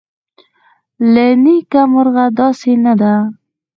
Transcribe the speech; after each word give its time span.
له 1.13 1.25
نیکه 1.43 1.81
مرغه 1.93 2.25
داسې 2.37 2.71
نه 2.85 2.93
ده 3.01 3.13